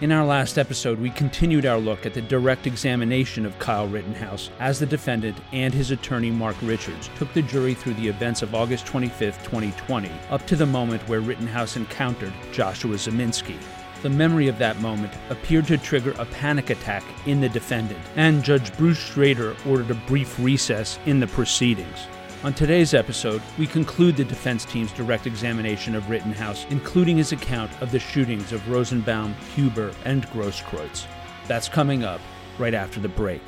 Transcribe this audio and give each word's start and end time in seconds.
In 0.00 0.12
our 0.12 0.24
last 0.24 0.58
episode, 0.58 1.00
we 1.00 1.10
continued 1.10 1.66
our 1.66 1.78
look 1.78 2.06
at 2.06 2.14
the 2.14 2.22
direct 2.22 2.68
examination 2.68 3.44
of 3.44 3.58
Kyle 3.58 3.88
Rittenhouse 3.88 4.48
as 4.60 4.78
the 4.78 4.86
defendant 4.86 5.36
and 5.52 5.74
his 5.74 5.90
attorney 5.90 6.30
Mark 6.30 6.54
Richards 6.62 7.10
took 7.16 7.32
the 7.34 7.42
jury 7.42 7.74
through 7.74 7.94
the 7.94 8.06
events 8.06 8.42
of 8.42 8.54
August 8.54 8.86
25, 8.86 9.42
2020, 9.42 10.08
up 10.30 10.46
to 10.46 10.54
the 10.54 10.64
moment 10.64 11.02
where 11.08 11.18
Rittenhouse 11.18 11.76
encountered 11.76 12.32
Joshua 12.52 12.94
Ziminski. 12.94 13.56
The 14.02 14.10
memory 14.10 14.46
of 14.46 14.58
that 14.58 14.80
moment 14.80 15.14
appeared 15.30 15.66
to 15.66 15.76
trigger 15.76 16.14
a 16.20 16.26
panic 16.26 16.70
attack 16.70 17.02
in 17.26 17.40
the 17.40 17.48
defendant, 17.48 17.98
and 18.14 18.44
Judge 18.44 18.72
Bruce 18.76 18.98
Schroeder 18.98 19.56
ordered 19.66 19.90
a 19.90 20.00
brief 20.06 20.38
recess 20.38 21.00
in 21.06 21.18
the 21.18 21.26
proceedings. 21.26 22.06
On 22.44 22.54
today's 22.54 22.94
episode, 22.94 23.42
we 23.58 23.66
conclude 23.66 24.16
the 24.16 24.24
defense 24.24 24.64
team's 24.64 24.92
direct 24.92 25.26
examination 25.26 25.96
of 25.96 26.08
Rittenhouse, 26.08 26.66
including 26.70 27.16
his 27.16 27.32
account 27.32 27.72
of 27.82 27.90
the 27.90 27.98
shootings 27.98 28.52
of 28.52 28.68
Rosenbaum, 28.68 29.34
Huber, 29.56 29.92
and 30.04 30.24
Grosskreutz. 30.28 31.06
That's 31.48 31.68
coming 31.68 32.04
up 32.04 32.20
right 32.56 32.74
after 32.74 33.00
the 33.00 33.08
break. 33.08 33.42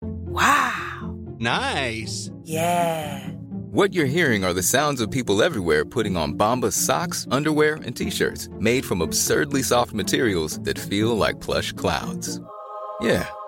Wow. 0.00 1.18
Nice. 1.40 2.30
Yeah. 2.44 3.30
What 3.72 3.94
you're 3.94 4.06
hearing 4.06 4.44
are 4.44 4.54
the 4.54 4.62
sounds 4.62 5.00
of 5.00 5.10
people 5.10 5.42
everywhere 5.42 5.84
putting 5.84 6.16
on 6.16 6.34
Bombas 6.34 6.74
socks, 6.74 7.26
underwear, 7.32 7.74
and 7.84 7.96
t-shirts 7.96 8.48
made 8.60 8.84
from 8.84 9.00
absurdly 9.02 9.64
soft 9.64 9.92
materials 9.92 10.60
that 10.60 10.78
feel 10.78 11.16
like 11.16 11.40
plush 11.40 11.72
clouds. 11.72 12.40
Yeah, 13.00 13.26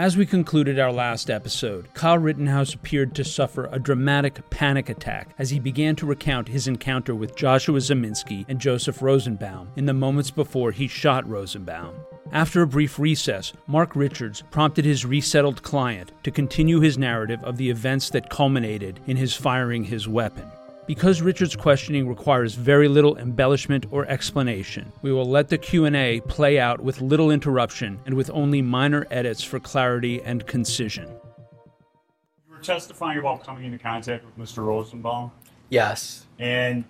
As 0.00 0.16
we 0.16 0.24
concluded 0.24 0.78
our 0.78 0.94
last 0.94 1.28
episode, 1.28 1.92
Kyle 1.92 2.16
Rittenhouse 2.16 2.72
appeared 2.72 3.14
to 3.14 3.22
suffer 3.22 3.68
a 3.70 3.78
dramatic 3.78 4.48
panic 4.48 4.88
attack 4.88 5.34
as 5.38 5.50
he 5.50 5.58
began 5.58 5.94
to 5.96 6.06
recount 6.06 6.48
his 6.48 6.66
encounter 6.66 7.14
with 7.14 7.36
Joshua 7.36 7.80
Ziminski 7.80 8.46
and 8.48 8.58
Joseph 8.58 9.02
Rosenbaum 9.02 9.68
in 9.76 9.84
the 9.84 9.92
moments 9.92 10.30
before 10.30 10.72
he 10.72 10.88
shot 10.88 11.28
Rosenbaum. 11.28 11.94
After 12.32 12.62
a 12.62 12.66
brief 12.66 12.98
recess, 12.98 13.52
Mark 13.66 13.94
Richards 13.94 14.42
prompted 14.50 14.86
his 14.86 15.04
resettled 15.04 15.62
client 15.62 16.12
to 16.22 16.30
continue 16.30 16.80
his 16.80 16.96
narrative 16.96 17.44
of 17.44 17.58
the 17.58 17.68
events 17.68 18.08
that 18.08 18.30
culminated 18.30 19.00
in 19.06 19.18
his 19.18 19.36
firing 19.36 19.84
his 19.84 20.08
weapon. 20.08 20.50
Because 20.90 21.22
Richards' 21.22 21.54
questioning 21.54 22.08
requires 22.08 22.54
very 22.56 22.88
little 22.88 23.16
embellishment 23.16 23.86
or 23.92 24.06
explanation, 24.06 24.92
we 25.02 25.12
will 25.12 25.24
let 25.24 25.48
the 25.48 25.56
Q&A 25.56 26.18
play 26.22 26.58
out 26.58 26.80
with 26.80 27.00
little 27.00 27.30
interruption 27.30 28.00
and 28.06 28.16
with 28.16 28.28
only 28.30 28.60
minor 28.60 29.06
edits 29.08 29.40
for 29.44 29.60
clarity 29.60 30.20
and 30.22 30.44
concision. 30.48 31.06
You 31.06 32.56
were 32.56 32.58
testifying 32.58 33.20
about 33.20 33.44
coming 33.44 33.66
into 33.66 33.78
contact 33.78 34.24
with 34.24 34.36
Mr. 34.36 34.64
Rosenbaum, 34.64 35.30
Yes. 35.68 36.26
and 36.40 36.82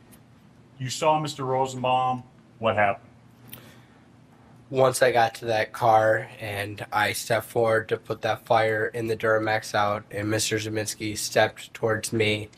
you 0.78 0.88
saw 0.88 1.20
Mr. 1.20 1.46
Rosenbaum. 1.46 2.22
What 2.58 2.76
happened? 2.76 3.10
Once 4.70 5.02
I 5.02 5.12
got 5.12 5.34
to 5.34 5.44
that 5.44 5.74
car 5.74 6.26
and 6.40 6.86
I 6.90 7.12
stepped 7.12 7.44
forward 7.44 7.90
to 7.90 7.98
put 7.98 8.22
that 8.22 8.46
fire 8.46 8.86
in 8.86 9.08
the 9.08 9.16
Duramax 9.16 9.74
out, 9.74 10.04
and 10.10 10.28
Mr. 10.28 10.56
Ziminski 10.58 11.18
stepped 11.18 11.74
towards 11.74 12.14
me, 12.14 12.48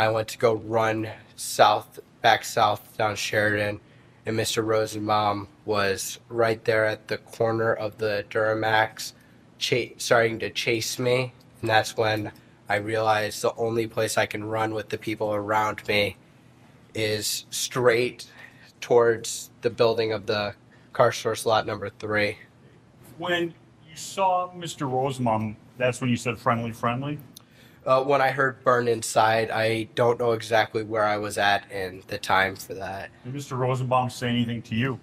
I 0.00 0.08
went 0.08 0.28
to 0.28 0.38
go 0.38 0.54
run 0.54 1.10
south, 1.36 2.00
back 2.22 2.42
south 2.42 2.96
down 2.96 3.16
Sheridan, 3.16 3.80
and 4.24 4.34
Mr. 4.34 4.64
Rosenbaum 4.64 5.46
was 5.66 6.18
right 6.30 6.64
there 6.64 6.86
at 6.86 7.08
the 7.08 7.18
corner 7.18 7.74
of 7.74 7.98
the 7.98 8.24
Duramax, 8.30 9.12
cha- 9.58 9.94
starting 9.98 10.38
to 10.38 10.48
chase 10.48 10.98
me. 10.98 11.34
And 11.60 11.68
that's 11.68 11.98
when 11.98 12.32
I 12.66 12.76
realized 12.76 13.42
the 13.42 13.54
only 13.56 13.86
place 13.86 14.16
I 14.16 14.24
can 14.24 14.44
run 14.44 14.72
with 14.72 14.88
the 14.88 14.96
people 14.96 15.34
around 15.34 15.86
me 15.86 16.16
is 16.94 17.44
straight 17.50 18.26
towards 18.80 19.50
the 19.60 19.68
building 19.68 20.12
of 20.12 20.24
the 20.24 20.54
car 20.94 21.12
store 21.12 21.36
lot 21.44 21.66
number 21.66 21.90
three. 21.90 22.38
When 23.18 23.52
you 23.86 23.96
saw 23.96 24.50
Mr. 24.54 24.90
Rosenbaum, 24.90 25.58
that's 25.76 26.00
when 26.00 26.08
you 26.08 26.16
said 26.16 26.38
friendly, 26.38 26.72
friendly. 26.72 27.18
Uh, 27.86 28.04
when 28.04 28.20
I 28.20 28.30
heard 28.30 28.62
burn 28.62 28.88
inside, 28.88 29.50
I 29.50 29.84
don't 29.94 30.18
know 30.18 30.32
exactly 30.32 30.82
where 30.82 31.04
I 31.04 31.16
was 31.16 31.38
at 31.38 31.64
and 31.72 32.02
the 32.04 32.18
time 32.18 32.56
for 32.56 32.74
that. 32.74 33.10
Did 33.24 33.34
Mr. 33.34 33.56
Rosenbaum 33.56 34.10
say 34.10 34.28
anything 34.28 34.62
to 34.62 34.74
you? 34.74 35.00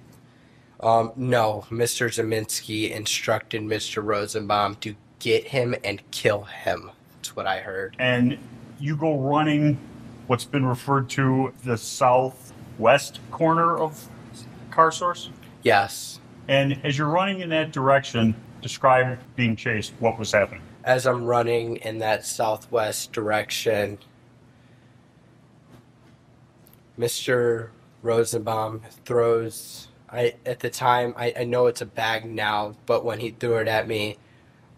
Um, 0.80 1.12
no, 1.16 1.66
Mr. 1.72 2.08
Ziminski 2.08 2.92
instructed 2.92 3.64
Mr. 3.64 4.04
Rosenbaum 4.04 4.76
to 4.76 4.96
get 5.20 5.48
him 5.48 5.74
and 5.84 6.04
kill 6.12 6.44
him. 6.44 6.92
That's 7.16 7.36
what 7.36 7.48
I 7.48 7.60
heard. 7.60 7.96
And 7.98 8.38
you 8.80 8.96
go 8.96 9.18
running 9.20 9.80
what's 10.28 10.46
been 10.46 10.66
referred 10.66 11.10
to 11.10 11.54
the 11.64 11.78
southwest 11.78 13.20
corner 13.32 13.76
of 13.78 14.08
Car 14.70 14.92
Source. 14.92 15.32
Yes. 15.64 16.20
And 16.48 16.80
as 16.84 16.98
you're 16.98 17.10
running 17.10 17.40
in 17.40 17.50
that 17.50 17.72
direction, 17.72 18.36
describe 18.62 19.18
being 19.36 19.56
chased. 19.56 19.94
What 20.00 20.20
was 20.20 20.32
happening? 20.32 20.62
As 20.88 21.06
I'm 21.06 21.26
running 21.26 21.76
in 21.76 21.98
that 21.98 22.26
southwest 22.26 23.12
direction, 23.12 23.98
Mr. 26.98 27.72
Rosenbaum 28.02 28.84
throws. 29.04 29.90
I 30.10 30.36
at 30.46 30.62
the 30.62 30.70
time 30.70 31.14
I, 31.18 31.34
I 31.40 31.44
know 31.44 31.68
it's 31.68 31.82
a 31.82 31.86
bag 31.86 32.24
now, 32.24 32.74
but 32.86 33.04
when 33.04 33.20
he 33.20 33.32
threw 33.32 33.58
it 33.58 33.68
at 33.68 33.86
me, 33.86 34.16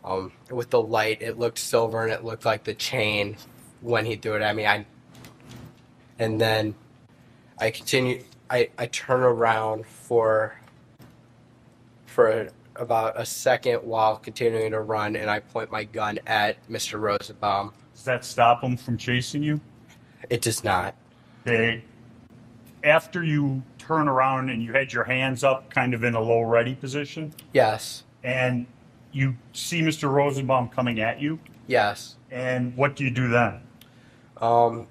um, 0.03 0.31
with 0.49 0.71
the 0.71 0.81
light, 0.81 1.21
it 1.21 1.37
looked 1.37 1.59
silver 1.59 2.03
and 2.03 2.11
it 2.11 2.25
looked 2.25 2.43
like 2.43 2.63
the 2.63 2.73
chain 2.73 3.37
when 3.81 4.03
he 4.03 4.15
threw 4.15 4.35
it 4.35 4.41
at 4.41 4.55
me. 4.55 4.65
I 4.65 4.87
and 6.17 6.41
then 6.41 6.73
I 7.59 7.69
continue. 7.69 8.23
I, 8.49 8.71
I 8.79 8.87
turn 8.87 9.21
around 9.21 9.85
for 9.85 10.59
for 12.07 12.49
about 12.79 13.19
a 13.19 13.25
second 13.25 13.79
while 13.83 14.15
continuing 14.17 14.71
to 14.71 14.79
run, 14.81 15.15
and 15.15 15.29
I 15.29 15.39
point 15.39 15.71
my 15.71 15.83
gun 15.83 16.19
at 16.25 16.57
Mr. 16.69 16.99
Rosenbaum. 16.99 17.73
Does 17.93 18.03
that 18.05 18.25
stop 18.25 18.63
him 18.63 18.77
from 18.77 18.97
chasing 18.97 19.43
you? 19.43 19.59
It 20.29 20.41
does 20.41 20.63
not. 20.63 20.95
Okay. 21.45 21.83
After 22.83 23.23
you 23.23 23.61
turn 23.77 24.07
around 24.07 24.49
and 24.49 24.63
you 24.63 24.71
had 24.71 24.93
your 24.93 25.03
hands 25.03 25.43
up, 25.43 25.69
kind 25.69 25.93
of 25.93 26.03
in 26.03 26.15
a 26.15 26.19
low 26.21 26.41
ready 26.41 26.75
position, 26.75 27.33
Yes. 27.53 28.03
and 28.23 28.65
you 29.11 29.35
see 29.53 29.81
Mr. 29.81 30.09
Rosenbaum 30.09 30.69
coming 30.69 30.99
at 31.01 31.19
you, 31.19 31.39
Yes. 31.67 32.15
and 32.31 32.75
what 32.77 32.95
do 32.95 33.03
you 33.03 33.11
do 33.11 33.27
then? 33.27 33.61
Um, 34.37 34.87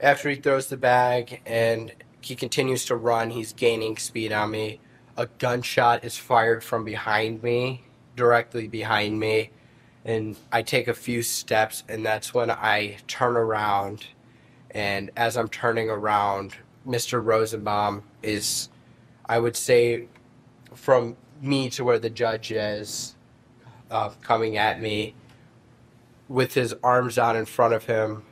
after 0.00 0.28
he 0.30 0.36
throws 0.36 0.66
the 0.66 0.76
bag 0.76 1.40
and 1.46 1.92
he 2.20 2.34
continues 2.34 2.84
to 2.86 2.96
run, 2.96 3.30
he's 3.30 3.52
gaining 3.52 3.96
speed 3.96 4.32
on 4.32 4.50
me. 4.50 4.80
A 5.16 5.26
gunshot 5.26 6.04
is 6.04 6.16
fired 6.16 6.64
from 6.64 6.84
behind 6.84 7.42
me, 7.42 7.84
directly 8.16 8.66
behind 8.66 9.20
me, 9.20 9.50
and 10.04 10.36
I 10.50 10.62
take 10.62 10.88
a 10.88 10.94
few 10.94 11.22
steps, 11.22 11.84
and 11.86 12.04
that's 12.04 12.32
when 12.32 12.50
I 12.50 12.96
turn 13.06 13.36
around. 13.36 14.06
And 14.70 15.10
as 15.14 15.36
I'm 15.36 15.48
turning 15.48 15.90
around, 15.90 16.56
Mr. 16.86 17.22
Rosenbaum 17.22 18.02
is, 18.22 18.70
I 19.26 19.38
would 19.38 19.56
say, 19.56 20.08
from 20.74 21.16
me 21.42 21.68
to 21.70 21.84
where 21.84 21.98
the 21.98 22.10
judge 22.10 22.50
is, 22.50 23.14
uh, 23.90 24.10
coming 24.22 24.56
at 24.56 24.80
me 24.80 25.14
with 26.26 26.54
his 26.54 26.74
arms 26.82 27.18
out 27.18 27.36
in 27.36 27.44
front 27.44 27.74
of 27.74 27.84
him. 27.84 28.22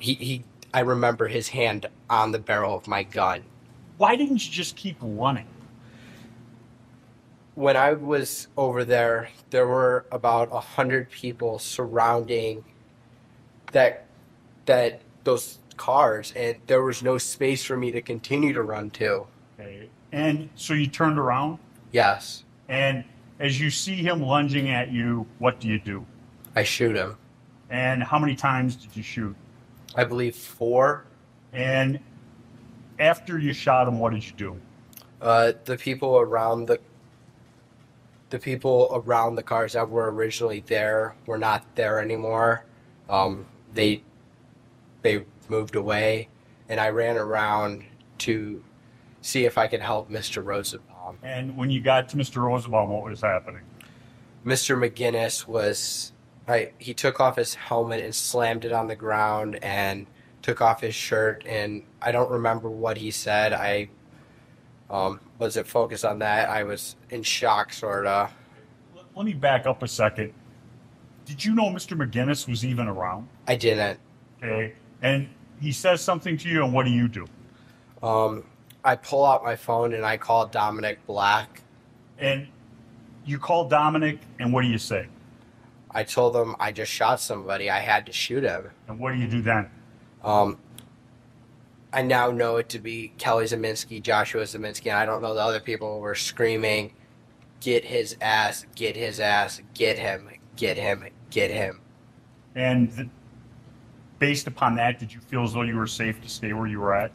He, 0.00 0.14
he, 0.14 0.44
I 0.74 0.80
remember 0.80 1.28
his 1.28 1.48
hand 1.48 1.86
on 2.10 2.32
the 2.32 2.40
barrel 2.40 2.76
of 2.76 2.88
my 2.88 3.04
gun. 3.04 3.44
Why 3.96 4.16
didn't 4.16 4.44
you 4.44 4.50
just 4.50 4.74
keep 4.74 4.96
running? 5.00 5.46
When 7.54 7.76
I 7.76 7.92
was 7.92 8.48
over 8.56 8.84
there, 8.84 9.30
there 9.50 9.66
were 9.66 10.06
about 10.10 10.48
a 10.50 10.60
hundred 10.60 11.10
people 11.10 11.58
surrounding 11.58 12.64
that 13.72 14.06
that 14.66 15.02
those 15.24 15.58
cars, 15.76 16.32
and 16.36 16.56
there 16.66 16.82
was 16.82 17.02
no 17.02 17.18
space 17.18 17.64
for 17.64 17.76
me 17.76 17.90
to 17.92 18.02
continue 18.02 18.52
to 18.52 18.62
run 18.62 18.90
to. 18.90 19.26
Okay. 19.58 19.88
And 20.12 20.48
so 20.54 20.74
you 20.74 20.86
turned 20.86 21.18
around, 21.18 21.58
Yes, 21.92 22.44
and 22.68 23.04
as 23.38 23.60
you 23.60 23.70
see 23.70 23.96
him 23.96 24.22
lunging 24.22 24.70
at 24.70 24.90
you, 24.90 25.26
what 25.38 25.60
do 25.60 25.68
you 25.68 25.78
do? 25.78 26.06
I 26.56 26.62
shoot 26.62 26.96
him. 26.96 27.16
And 27.70 28.02
how 28.02 28.18
many 28.18 28.36
times 28.36 28.76
did 28.76 28.96
you 28.96 29.02
shoot? 29.02 29.34
I 29.96 30.04
believe 30.04 30.36
four. 30.36 31.04
And 31.52 31.98
after 32.98 33.38
you 33.38 33.52
shot 33.52 33.88
him, 33.88 33.98
what 33.98 34.12
did 34.12 34.24
you 34.24 34.32
do? 34.36 34.60
Uh, 35.20 35.52
the 35.64 35.76
people 35.76 36.18
around 36.18 36.66
the 36.66 36.78
the 38.34 38.40
people 38.40 38.90
around 38.92 39.36
the 39.36 39.42
cars 39.44 39.74
that 39.74 39.88
were 39.88 40.10
originally 40.10 40.58
there 40.66 41.14
were 41.24 41.38
not 41.38 41.64
there 41.76 42.00
anymore. 42.00 42.64
Um, 43.08 43.46
they 43.72 44.02
they 45.02 45.24
moved 45.48 45.76
away, 45.76 46.28
and 46.68 46.80
I 46.80 46.88
ran 46.88 47.16
around 47.16 47.84
to 48.18 48.64
see 49.20 49.44
if 49.44 49.56
I 49.56 49.68
could 49.68 49.80
help 49.80 50.10
Mr. 50.10 50.44
Rosenbaum. 50.44 51.18
And 51.22 51.56
when 51.56 51.70
you 51.70 51.80
got 51.80 52.08
to 52.08 52.16
Mr. 52.16 52.42
Rosenbaum, 52.42 52.90
what 52.90 53.04
was 53.04 53.20
happening? 53.20 53.62
Mr. 54.44 54.76
McGinnis 54.76 55.46
was 55.46 56.10
I 56.48 56.72
he 56.78 56.92
took 56.92 57.20
off 57.20 57.36
his 57.36 57.54
helmet 57.54 58.02
and 58.02 58.12
slammed 58.12 58.64
it 58.64 58.72
on 58.72 58.88
the 58.88 58.96
ground 58.96 59.62
and 59.62 60.08
took 60.42 60.60
off 60.60 60.80
his 60.80 60.96
shirt 60.96 61.44
and 61.46 61.84
I 62.02 62.10
don't 62.10 62.32
remember 62.32 62.68
what 62.68 62.96
he 62.96 63.12
said. 63.12 63.52
I 63.52 63.90
um, 64.90 65.20
was 65.38 65.56
it 65.56 65.66
focused 65.66 66.04
on 66.04 66.18
that. 66.20 66.48
I 66.48 66.62
was 66.62 66.96
in 67.10 67.22
shock, 67.22 67.72
sorta. 67.72 68.30
Let 69.16 69.26
me 69.26 69.32
back 69.32 69.66
up 69.66 69.82
a 69.82 69.88
second. 69.88 70.32
Did 71.24 71.44
you 71.44 71.54
know 71.54 71.64
Mr. 71.64 71.96
McGinnis 71.96 72.48
was 72.48 72.64
even 72.64 72.88
around? 72.88 73.28
I 73.46 73.56
didn't. 73.56 73.98
Okay. 74.42 74.74
And 75.02 75.28
he 75.60 75.72
says 75.72 76.00
something 76.00 76.36
to 76.38 76.48
you, 76.48 76.64
and 76.64 76.72
what 76.72 76.84
do 76.84 76.92
you 76.92 77.08
do? 77.08 77.26
Um, 78.02 78.44
I 78.84 78.96
pull 78.96 79.24
out 79.24 79.42
my 79.42 79.56
phone 79.56 79.94
and 79.94 80.04
I 80.04 80.18
call 80.18 80.46
Dominic 80.46 81.04
Black. 81.06 81.62
And 82.18 82.48
you 83.24 83.38
call 83.38 83.66
Dominic, 83.68 84.18
and 84.38 84.52
what 84.52 84.62
do 84.62 84.68
you 84.68 84.78
say? 84.78 85.06
I 85.90 86.02
told 86.02 86.36
him 86.36 86.54
I 86.60 86.72
just 86.72 86.92
shot 86.92 87.20
somebody. 87.20 87.70
I 87.70 87.78
had 87.78 88.04
to 88.06 88.12
shoot 88.12 88.42
him. 88.42 88.70
And 88.88 88.98
what 88.98 89.12
do 89.12 89.18
you 89.18 89.28
do 89.28 89.40
then? 89.40 89.70
Um, 90.22 90.58
I 91.94 92.02
now 92.02 92.32
know 92.32 92.56
it 92.56 92.68
to 92.70 92.80
be 92.80 93.12
Kelly 93.18 93.44
Ziminski, 93.44 94.02
Joshua 94.02 94.42
Ziminski, 94.42 94.86
and 94.86 94.98
I 94.98 95.06
don't 95.06 95.22
know 95.22 95.32
the 95.32 95.40
other 95.40 95.60
people 95.60 96.00
were 96.00 96.16
screaming, 96.16 96.92
"Get 97.60 97.84
his 97.84 98.16
ass! 98.20 98.66
Get 98.74 98.96
his 98.96 99.20
ass! 99.20 99.62
Get 99.74 99.96
him! 99.96 100.28
Get 100.56 100.76
him! 100.76 101.04
Get 101.30 101.52
him!" 101.52 101.80
And 102.56 102.92
th- 102.92 103.08
based 104.18 104.48
upon 104.48 104.74
that, 104.74 104.98
did 104.98 105.14
you 105.14 105.20
feel 105.20 105.44
as 105.44 105.52
though 105.52 105.62
you 105.62 105.76
were 105.76 105.86
safe 105.86 106.20
to 106.22 106.28
stay 106.28 106.52
where 106.52 106.66
you 106.66 106.80
were 106.80 106.94
at? 106.94 107.12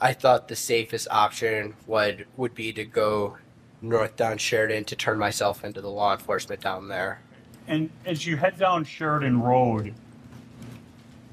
I 0.00 0.12
thought 0.12 0.46
the 0.46 0.54
safest 0.54 1.08
option 1.10 1.74
would 1.88 2.26
would 2.36 2.54
be 2.54 2.72
to 2.72 2.84
go 2.84 3.38
north 3.82 4.14
down 4.14 4.38
Sheridan 4.38 4.84
to 4.84 4.96
turn 4.96 5.18
myself 5.18 5.64
into 5.64 5.80
the 5.80 5.90
law 5.90 6.12
enforcement 6.12 6.60
down 6.60 6.86
there. 6.86 7.20
And 7.66 7.90
as 8.06 8.24
you 8.24 8.36
head 8.36 8.58
down 8.58 8.84
Sheridan 8.84 9.42
Road, 9.42 9.92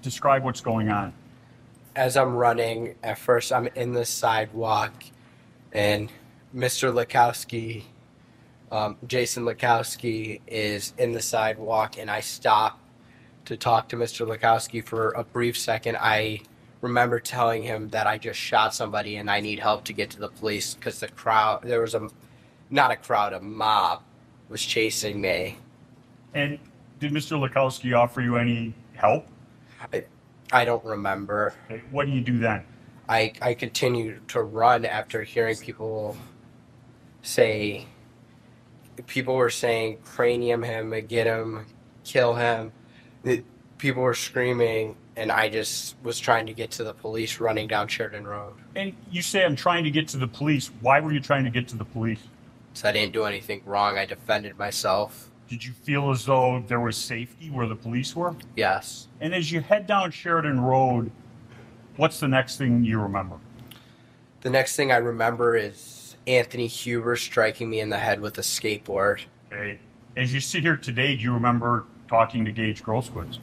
describe 0.01 0.43
what's 0.43 0.61
going 0.61 0.89
on. 0.89 1.13
As 1.95 2.15
I'm 2.15 2.35
running, 2.35 2.95
at 3.03 3.17
first 3.17 3.51
I'm 3.51 3.67
in 3.75 3.93
the 3.93 4.05
sidewalk, 4.05 4.93
and 5.71 6.11
Mr. 6.55 6.93
Lackowski, 6.93 7.83
um, 8.71 8.97
Jason 9.05 9.43
Lackowski, 9.43 10.39
is 10.47 10.93
in 10.97 11.11
the 11.11 11.21
sidewalk, 11.21 11.97
and 11.97 12.09
I 12.09 12.21
stop 12.21 12.79
to 13.45 13.57
talk 13.57 13.89
to 13.89 13.97
Mr. 13.97 14.25
Lackowski 14.25 14.85
for 14.85 15.11
a 15.11 15.23
brief 15.23 15.57
second. 15.57 15.97
I 15.99 16.41
remember 16.81 17.19
telling 17.19 17.63
him 17.63 17.89
that 17.89 18.07
I 18.07 18.17
just 18.17 18.39
shot 18.39 18.73
somebody 18.73 19.17
and 19.17 19.29
I 19.29 19.39
need 19.39 19.59
help 19.59 19.83
to 19.85 19.93
get 19.93 20.09
to 20.11 20.19
the 20.19 20.29
police 20.29 20.73
because 20.73 20.99
the 20.99 21.07
crowd, 21.09 21.63
there 21.63 21.81
was 21.81 21.95
a, 21.95 22.09
not 22.69 22.91
a 22.91 22.95
crowd, 22.95 23.33
a 23.33 23.39
mob 23.39 24.01
was 24.49 24.63
chasing 24.63 25.21
me. 25.21 25.57
And 26.33 26.57
did 26.99 27.11
Mr. 27.11 27.37
Lackowski 27.39 27.97
offer 27.97 28.21
you 28.21 28.37
any 28.37 28.73
help? 28.93 29.27
I, 29.93 30.05
I 30.51 30.65
don't 30.65 30.83
remember. 30.83 31.53
Okay, 31.69 31.81
What 31.91 32.05
do 32.05 32.11
you 32.11 32.21
do 32.21 32.39
then? 32.39 32.63
I, 33.07 33.33
I 33.41 33.53
continued 33.53 34.27
to 34.29 34.41
run 34.41 34.85
after 34.85 35.23
hearing 35.23 35.57
people 35.57 36.15
say, 37.21 37.85
people 39.07 39.35
were 39.35 39.49
saying, 39.49 39.99
cranium 40.03 40.63
him, 40.63 40.93
get 41.07 41.27
him, 41.27 41.65
kill 42.03 42.35
him. 42.35 42.71
People 43.77 44.03
were 44.03 44.13
screaming, 44.13 44.95
and 45.15 45.31
I 45.31 45.49
just 45.49 45.95
was 46.03 46.19
trying 46.19 46.45
to 46.47 46.53
get 46.53 46.71
to 46.71 46.83
the 46.83 46.93
police 46.93 47.39
running 47.39 47.67
down 47.67 47.87
Sheridan 47.87 48.25
Road. 48.27 48.53
And 48.75 48.93
you 49.09 49.21
say, 49.21 49.43
I'm 49.43 49.55
trying 49.55 49.83
to 49.85 49.91
get 49.91 50.07
to 50.09 50.17
the 50.17 50.27
police. 50.27 50.69
Why 50.81 50.99
were 50.99 51.11
you 51.11 51.19
trying 51.19 51.45
to 51.45 51.49
get 51.49 51.67
to 51.69 51.77
the 51.77 51.85
police? 51.85 52.19
So 52.73 52.87
I 52.87 52.91
didn't 52.91 53.13
do 53.13 53.23
anything 53.25 53.63
wrong. 53.65 53.97
I 53.97 54.05
defended 54.05 54.57
myself. 54.57 55.30
Did 55.51 55.65
you 55.65 55.73
feel 55.73 56.11
as 56.11 56.23
though 56.23 56.63
there 56.65 56.79
was 56.79 56.95
safety 56.95 57.49
where 57.49 57.67
the 57.67 57.75
police 57.75 58.15
were? 58.15 58.33
Yes. 58.55 59.09
And 59.19 59.35
as 59.35 59.51
you 59.51 59.59
head 59.59 59.85
down 59.85 60.09
Sheridan 60.09 60.61
Road, 60.61 61.11
what's 61.97 62.21
the 62.21 62.29
next 62.29 62.55
thing 62.55 62.85
you 62.85 63.01
remember? 63.01 63.35
The 64.39 64.49
next 64.49 64.77
thing 64.77 64.93
I 64.93 64.95
remember 64.95 65.57
is 65.57 66.15
Anthony 66.25 66.67
Huber 66.67 67.17
striking 67.17 67.69
me 67.69 67.81
in 67.81 67.89
the 67.89 67.97
head 67.97 68.21
with 68.21 68.37
a 68.37 68.41
skateboard. 68.41 69.25
Okay. 69.51 69.77
As 70.15 70.33
you 70.33 70.39
sit 70.39 70.63
here 70.63 70.77
today, 70.77 71.17
do 71.17 71.21
you 71.21 71.33
remember 71.33 71.83
talking 72.07 72.45
to 72.45 72.51
Gage 72.53 72.81
Grosskreutz? 72.81 73.39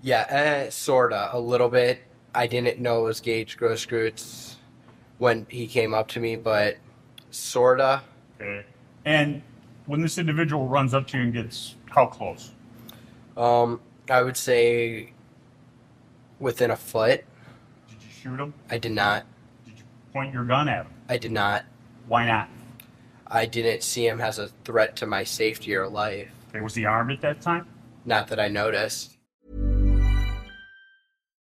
Yeah, 0.00 0.24
eh, 0.30 0.70
sorta, 0.70 1.28
a 1.34 1.38
little 1.38 1.68
bit. 1.68 1.98
I 2.34 2.46
didn't 2.46 2.80
know 2.80 3.00
it 3.00 3.08
was 3.08 3.20
Gage 3.20 3.58
Grosskreutz 3.58 4.54
when 5.18 5.46
he 5.50 5.66
came 5.66 5.92
up 5.92 6.08
to 6.08 6.20
me, 6.20 6.36
but 6.36 6.78
sorta. 7.30 8.00
Okay. 8.40 8.64
And 9.04 9.42
when 9.86 10.00
this 10.00 10.18
individual 10.18 10.68
runs 10.68 10.94
up 10.94 11.06
to 11.08 11.16
you 11.16 11.24
and 11.24 11.32
gets 11.32 11.74
how 11.86 12.06
close? 12.06 12.52
Um, 13.36 13.80
I 14.10 14.22
would 14.22 14.36
say 14.36 15.12
within 16.38 16.70
a 16.70 16.76
foot. 16.76 17.24
Did 17.88 18.02
you 18.02 18.10
shoot 18.10 18.40
him? 18.40 18.54
I 18.70 18.78
did 18.78 18.92
not. 18.92 19.24
Did 19.64 19.78
you 19.78 19.84
point 20.12 20.32
your 20.32 20.44
gun 20.44 20.68
at 20.68 20.86
him? 20.86 20.92
I 21.08 21.16
did 21.16 21.32
not. 21.32 21.64
Why 22.08 22.26
not? 22.26 22.48
I 23.26 23.46
didn't 23.46 23.82
see 23.82 24.06
him 24.06 24.20
as 24.20 24.38
a 24.38 24.48
threat 24.64 24.96
to 24.96 25.06
my 25.06 25.24
safety 25.24 25.74
or 25.74 25.88
life. 25.88 26.30
Okay. 26.50 26.60
Was 26.60 26.74
he 26.74 26.84
armed 26.84 27.10
at 27.12 27.20
that 27.22 27.40
time? 27.40 27.66
Not 28.04 28.28
that 28.28 28.38
I 28.38 28.48
noticed. 28.48 29.15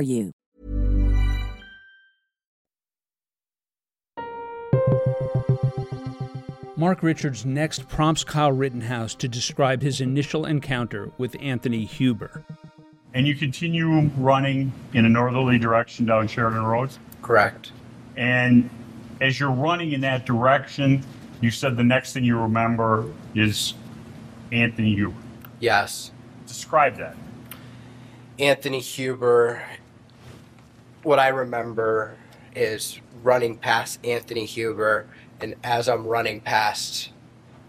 you. 0.00 0.32
Mark 6.80 7.02
Richards 7.02 7.44
next 7.44 7.86
prompts 7.90 8.24
Kyle 8.24 8.50
Rittenhouse 8.52 9.14
to 9.16 9.28
describe 9.28 9.82
his 9.82 10.00
initial 10.00 10.46
encounter 10.46 11.10
with 11.18 11.36
Anthony 11.38 11.84
Huber. 11.84 12.42
And 13.12 13.26
you 13.26 13.34
continue 13.34 14.08
running 14.16 14.72
in 14.94 15.04
a 15.04 15.08
northerly 15.10 15.58
direction 15.58 16.06
down 16.06 16.26
Sheridan 16.26 16.64
Road. 16.64 16.88
Correct. 17.20 17.72
And 18.16 18.70
as 19.20 19.38
you're 19.38 19.50
running 19.50 19.92
in 19.92 20.00
that 20.00 20.24
direction, 20.24 21.04
you 21.42 21.50
said 21.50 21.76
the 21.76 21.84
next 21.84 22.14
thing 22.14 22.24
you 22.24 22.38
remember 22.38 23.04
is 23.34 23.74
Anthony 24.50 24.94
Huber. 24.94 25.20
Yes. 25.58 26.12
Describe 26.46 26.96
that. 26.96 27.14
Anthony 28.38 28.80
Huber 28.80 29.62
what 31.02 31.18
I 31.18 31.28
remember 31.28 32.16
is 32.54 33.00
running 33.22 33.56
past 33.56 34.04
Anthony 34.04 34.44
Huber, 34.44 35.06
and 35.40 35.54
as 35.64 35.88
I'm 35.88 36.06
running 36.06 36.40
past 36.40 37.10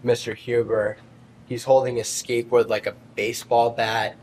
Mr. 0.04 0.34
Huber, 0.34 0.98
he's 1.46 1.64
holding 1.64 1.96
his 1.96 2.06
skateboard 2.06 2.68
like 2.68 2.86
a 2.86 2.94
baseball 3.14 3.70
bat, 3.70 4.16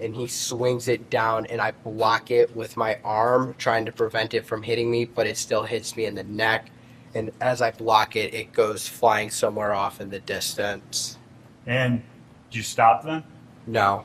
and 0.00 0.14
he 0.14 0.26
swings 0.26 0.88
it 0.88 1.10
down, 1.10 1.46
and 1.46 1.60
I 1.60 1.70
block 1.70 2.30
it 2.30 2.54
with 2.54 2.76
my 2.76 2.98
arm, 3.04 3.54
trying 3.58 3.86
to 3.86 3.92
prevent 3.92 4.34
it 4.34 4.44
from 4.44 4.62
hitting 4.62 4.90
me, 4.90 5.04
but 5.04 5.26
it 5.26 5.36
still 5.36 5.62
hits 5.62 5.96
me 5.96 6.04
in 6.04 6.14
the 6.14 6.24
neck. 6.24 6.70
And 7.14 7.30
as 7.40 7.62
I 7.62 7.70
block 7.70 8.16
it, 8.16 8.34
it 8.34 8.52
goes 8.52 8.88
flying 8.88 9.30
somewhere 9.30 9.72
off 9.72 10.00
in 10.00 10.10
the 10.10 10.18
distance. 10.18 11.16
And 11.64 12.02
do 12.50 12.58
you 12.58 12.64
stop 12.64 13.04
then? 13.04 13.22
No, 13.66 14.04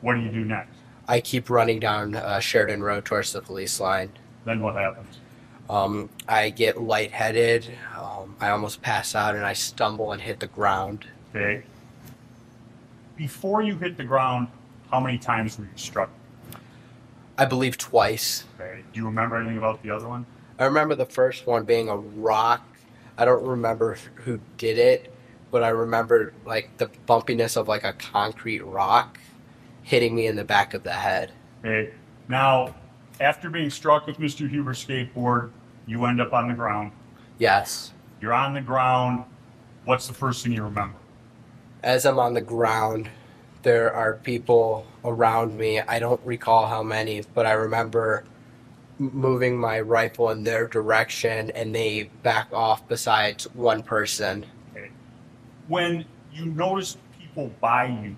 What 0.00 0.14
do 0.14 0.20
you 0.20 0.30
do 0.30 0.44
next? 0.44 0.81
I 1.12 1.20
keep 1.20 1.50
running 1.50 1.78
down 1.78 2.14
uh, 2.14 2.40
Sheridan 2.40 2.82
Road 2.82 3.04
towards 3.04 3.34
the 3.34 3.42
police 3.42 3.78
line. 3.78 4.12
Then 4.46 4.62
what 4.62 4.76
happens? 4.76 5.20
Um, 5.68 6.08
I 6.26 6.48
get 6.48 6.80
lightheaded. 6.80 7.70
Um, 7.94 8.34
I 8.40 8.48
almost 8.48 8.80
pass 8.80 9.14
out 9.14 9.34
and 9.34 9.44
I 9.44 9.52
stumble 9.52 10.12
and 10.12 10.22
hit 10.22 10.40
the 10.40 10.46
ground. 10.46 11.04
Okay. 11.36 11.64
Before 13.14 13.60
you 13.60 13.76
hit 13.76 13.98
the 13.98 14.04
ground, 14.04 14.48
how 14.90 15.00
many 15.00 15.18
times 15.18 15.58
were 15.58 15.66
you 15.66 15.70
struck? 15.76 16.08
I 17.36 17.44
believe 17.44 17.76
twice. 17.76 18.44
Okay. 18.58 18.82
Do 18.94 18.98
you 18.98 19.04
remember 19.04 19.36
anything 19.36 19.58
about 19.58 19.82
the 19.82 19.90
other 19.90 20.08
one? 20.08 20.24
I 20.58 20.64
remember 20.64 20.94
the 20.94 21.04
first 21.04 21.46
one 21.46 21.64
being 21.64 21.90
a 21.90 21.96
rock. 21.98 22.66
I 23.18 23.26
don't 23.26 23.44
remember 23.44 23.98
who 24.14 24.40
did 24.56 24.78
it, 24.78 25.12
but 25.50 25.62
I 25.62 25.68
remember 25.68 26.32
like 26.46 26.74
the 26.78 26.88
bumpiness 27.06 27.58
of 27.58 27.68
like 27.68 27.84
a 27.84 27.92
concrete 27.92 28.64
rock 28.64 29.18
hitting 29.82 30.14
me 30.14 30.26
in 30.26 30.36
the 30.36 30.44
back 30.44 30.74
of 30.74 30.82
the 30.82 30.92
head. 30.92 31.32
Okay. 31.64 31.92
Now, 32.28 32.74
after 33.20 33.50
being 33.50 33.70
struck 33.70 34.06
with 34.06 34.18
Mr. 34.18 34.48
Huber's 34.48 34.84
skateboard, 34.84 35.50
you 35.86 36.04
end 36.06 36.20
up 36.20 36.32
on 36.32 36.48
the 36.48 36.54
ground. 36.54 36.92
Yes. 37.38 37.92
You're 38.20 38.32
on 38.32 38.54
the 38.54 38.60
ground. 38.60 39.24
What's 39.84 40.06
the 40.06 40.14
first 40.14 40.42
thing 40.42 40.52
you 40.52 40.62
remember? 40.62 40.96
As 41.82 42.06
I'm 42.06 42.18
on 42.18 42.34
the 42.34 42.40
ground, 42.40 43.08
there 43.62 43.92
are 43.92 44.14
people 44.14 44.86
around 45.04 45.56
me. 45.56 45.80
I 45.80 45.98
don't 45.98 46.20
recall 46.24 46.66
how 46.66 46.82
many, 46.82 47.22
but 47.34 47.46
I 47.46 47.52
remember 47.52 48.24
moving 48.98 49.56
my 49.56 49.80
rifle 49.80 50.30
in 50.30 50.44
their 50.44 50.68
direction 50.68 51.50
and 51.50 51.74
they 51.74 52.04
back 52.22 52.52
off 52.52 52.86
besides 52.86 53.44
one 53.54 53.82
person. 53.82 54.46
Okay. 54.72 54.90
When 55.66 56.04
you 56.32 56.46
noticed 56.46 56.98
people 57.18 57.50
by 57.60 57.86
you, 57.86 58.16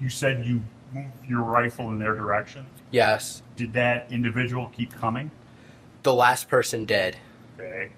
you 0.00 0.08
said 0.08 0.44
you 0.44 0.62
moved 0.92 1.26
your 1.28 1.42
rifle 1.42 1.88
in 1.90 1.98
their 1.98 2.14
direction. 2.14 2.66
Yes. 2.90 3.42
Did 3.56 3.72
that 3.74 4.10
individual 4.10 4.70
keep 4.74 4.92
coming? 4.92 5.30
The 6.02 6.14
last 6.14 6.48
person 6.48 6.84
did. 6.84 7.16
Okay. 7.58 7.90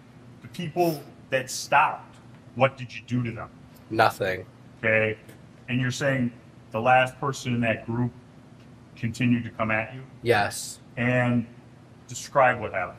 The 0.42 0.48
people 0.48 1.02
that 1.30 1.50
stopped, 1.50 2.16
what 2.56 2.76
did 2.76 2.94
you 2.94 3.02
do 3.06 3.22
to 3.22 3.30
them? 3.30 3.48
Nothing. 3.90 4.44
Okay. 4.78 5.16
And 5.68 5.80
you're 5.80 5.90
saying 5.90 6.32
the 6.72 6.80
last 6.80 7.18
person 7.20 7.54
in 7.54 7.60
that 7.60 7.86
group 7.86 8.10
continued 8.96 9.44
to 9.44 9.50
come 9.50 9.70
at 9.70 9.94
you? 9.94 10.02
Yes. 10.22 10.80
And 10.96 11.46
describe 12.08 12.60
what 12.60 12.72
happened. 12.72 12.98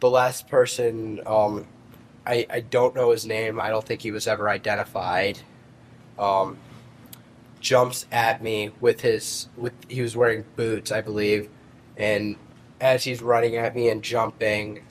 The 0.00 0.10
last 0.10 0.48
person, 0.48 1.20
um, 1.26 1.66
I, 2.26 2.46
I 2.50 2.60
don't 2.60 2.94
know 2.94 3.10
his 3.10 3.26
name. 3.26 3.60
I 3.60 3.70
don't 3.70 3.84
think 3.84 4.02
he 4.02 4.10
was 4.10 4.26
ever 4.26 4.48
identified. 4.48 5.40
Um, 6.18 6.58
jumps 7.60 8.06
at 8.12 8.42
me 8.42 8.70
with 8.80 9.00
his 9.00 9.48
with 9.56 9.72
he 9.88 10.00
was 10.00 10.16
wearing 10.16 10.44
boots, 10.56 10.92
I 10.92 11.00
believe, 11.00 11.48
and 11.96 12.36
as 12.80 13.04
he's 13.04 13.22
running 13.22 13.56
at 13.56 13.74
me 13.74 13.88
and 13.88 14.02
jumping, 14.02 14.84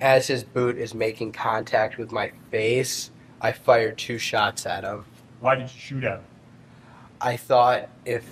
as 0.00 0.26
his 0.26 0.44
boot 0.44 0.76
is 0.76 0.94
making 0.94 1.32
contact 1.32 1.98
with 1.98 2.12
my 2.12 2.32
face, 2.50 3.10
I 3.40 3.52
fired 3.52 3.98
two 3.98 4.18
shots 4.18 4.66
at 4.66 4.84
him. 4.84 5.04
Why 5.40 5.54
did 5.54 5.62
you 5.62 5.80
shoot 5.80 6.04
at 6.04 6.18
him? 6.18 6.24
I 7.20 7.36
thought 7.36 7.88
if 8.04 8.26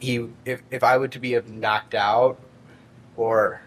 he 0.00 0.28
if, 0.44 0.62
if 0.70 0.82
I 0.82 0.96
were 0.98 1.08
to 1.08 1.18
be 1.18 1.38
knocked 1.48 1.94
out 1.94 2.38
or 3.16 3.60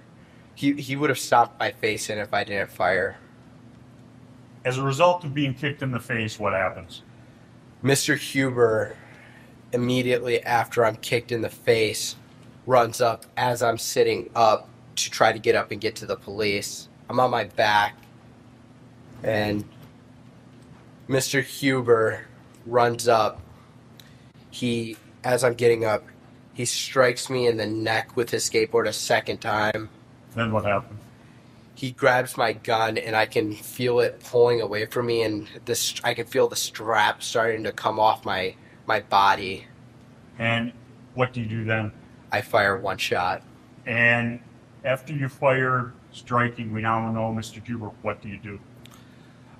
he 0.55 0.73
he 0.73 0.95
would 0.95 1.09
have 1.09 1.19
stopped 1.19 1.59
my 1.59 1.71
face 1.71 2.09
in 2.09 2.17
if 2.17 2.33
I 2.33 2.43
didn't 2.43 2.71
fire. 2.71 3.17
As 4.65 4.77
a 4.77 4.83
result 4.83 5.23
of 5.23 5.33
being 5.33 5.53
kicked 5.53 5.81
in 5.81 5.91
the 5.91 5.99
face, 5.99 6.37
what 6.37 6.53
happens? 6.53 7.03
Mr. 7.83 8.17
Huber 8.17 8.97
immediately 9.73 10.41
after 10.43 10.85
I'm 10.85 10.95
kicked 10.97 11.31
in 11.31 11.41
the 11.41 11.49
face 11.49 12.15
runs 12.65 13.01
up 13.01 13.25
as 13.35 13.61
I'm 13.61 13.77
sitting 13.77 14.29
up 14.35 14.69
to 14.95 15.09
try 15.09 15.31
to 15.31 15.39
get 15.39 15.55
up 15.55 15.71
and 15.71 15.79
get 15.79 15.95
to 15.97 16.05
the 16.05 16.15
police. 16.15 16.89
I'm 17.09 17.19
on 17.19 17.31
my 17.31 17.45
back 17.45 17.97
and 19.23 19.63
Mr. 21.07 21.43
Huber 21.43 22.25
runs 22.65 23.07
up. 23.07 23.41
He 24.51 24.97
as 25.23 25.43
I'm 25.43 25.53
getting 25.53 25.85
up, 25.85 26.03
he 26.53 26.65
strikes 26.65 27.29
me 27.29 27.47
in 27.47 27.57
the 27.57 27.65
neck 27.65 28.15
with 28.15 28.29
his 28.29 28.49
skateboard 28.49 28.87
a 28.87 28.93
second 28.93 29.39
time. 29.39 29.89
Then 30.35 30.51
what 30.51 30.65
happened? 30.65 30.99
He 31.75 31.91
grabs 31.91 32.37
my 32.37 32.53
gun 32.53 32.97
and 32.97 33.15
I 33.15 33.25
can 33.25 33.53
feel 33.53 33.99
it 33.99 34.19
pulling 34.23 34.61
away 34.61 34.87
from 34.87 35.05
me 35.05 35.21
and 35.21 35.47
this 35.65 35.95
I 36.03 36.13
can 36.13 36.25
feel 36.25 36.47
the 36.47 36.55
strap 36.55 37.21
starting 37.21 37.63
to 37.63 37.71
come 37.71 37.99
off 37.99 38.25
my 38.25 38.55
my 38.87 39.01
body. 39.01 39.67
And 40.39 40.73
what 41.13 41.33
do 41.33 41.41
you 41.41 41.47
do 41.47 41.63
then? 41.63 41.91
I 42.31 42.41
fire 42.41 42.77
one 42.77 42.97
shot. 42.97 43.43
And 43.85 44.39
after 44.83 45.13
you 45.13 45.29
fire 45.29 45.93
striking, 46.11 46.73
we 46.73 46.81
now 46.81 47.11
know 47.11 47.31
Mr. 47.37 47.63
Huber, 47.63 47.91
what 48.01 48.21
do 48.21 48.29
you 48.29 48.37
do? 48.37 48.59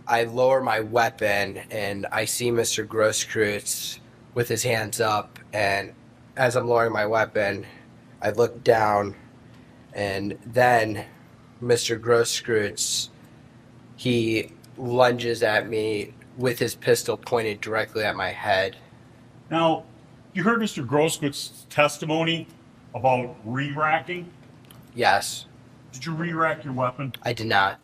I 0.07 0.23
lower 0.23 0.61
my 0.61 0.79
weapon 0.79 1.57
and 1.69 2.07
I 2.11 2.25
see 2.25 2.49
Mr. 2.49 2.87
Grosskreutz 2.87 3.99
with 4.33 4.47
his 4.47 4.63
hands 4.63 5.01
up. 5.01 5.37
And 5.53 5.93
as 6.37 6.55
I'm 6.55 6.67
lowering 6.67 6.93
my 6.93 7.05
weapon, 7.05 7.65
I 8.21 8.31
look 8.31 8.63
down 8.63 9.15
and 9.93 10.37
then 10.45 11.05
Mr. 11.61 11.99
Grosskreutz, 11.99 13.09
he 13.95 14.53
lunges 14.77 15.43
at 15.43 15.67
me 15.67 16.13
with 16.37 16.59
his 16.59 16.75
pistol 16.75 17.17
pointed 17.17 17.59
directly 17.61 18.03
at 18.03 18.15
my 18.15 18.29
head. 18.29 18.77
Now, 19.49 19.83
you 20.33 20.43
heard 20.43 20.59
Mr. 20.59 20.85
Grosskreutz's 20.85 21.65
testimony 21.69 22.47
about 22.93 23.35
re-racking. 23.45 24.29
Yes, 24.93 25.45
Did 25.91 26.05
you 26.05 26.13
re-rack 26.13 26.63
your 26.63 26.73
weapon? 26.73 27.13
I 27.23 27.33
did 27.33 27.47
not. 27.47 27.79